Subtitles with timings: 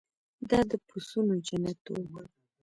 [0.49, 2.13] دا د پسونو جنت و.